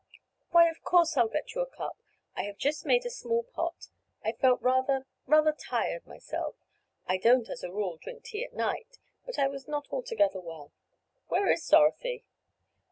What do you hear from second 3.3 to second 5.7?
pot—I felt rather—rather